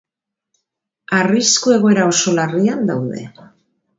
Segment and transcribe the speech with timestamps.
[1.17, 3.23] Arrisku egoera oso larrian daude.